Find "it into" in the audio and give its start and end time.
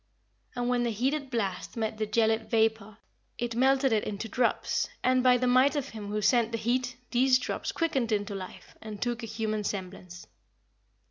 3.93-4.27